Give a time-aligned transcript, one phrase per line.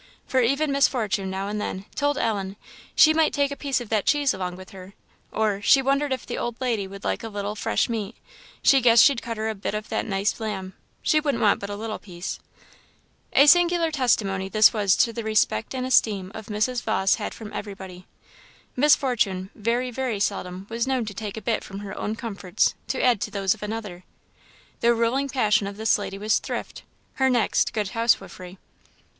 [0.25, 2.55] For even Miss Fortune now and then told Ellen
[2.95, 4.95] "she might take a piece of that cheese along with her;"
[5.31, 8.15] or, "she wondered if the old lady would like a little fresh meat;
[8.63, 11.69] she guessed she'd cut her a bit of that nice lamb; she wouldn't want but
[11.69, 12.39] a little piece."
[13.33, 16.81] A singular testimony this was to the respect and esteem of Mrs.
[16.81, 18.07] Vawse had from everybody.
[18.75, 22.73] Miss Fortune very, very seldom was known to take a bit from her own comforts
[22.87, 24.03] to add to those of another.
[24.79, 26.81] The ruling passion of this lady was thrift;
[27.17, 28.57] her next, good housewifery.